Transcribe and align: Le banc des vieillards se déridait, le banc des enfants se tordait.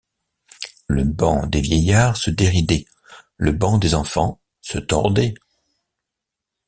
Le 0.87 1.03
banc 1.03 1.45
des 1.45 1.61
vieillards 1.61 2.17
se 2.17 2.31
déridait, 2.31 2.85
le 3.37 3.51
banc 3.51 3.77
des 3.77 3.93
enfants 3.93 4.41
se 4.59 4.79
tordait. 4.79 5.35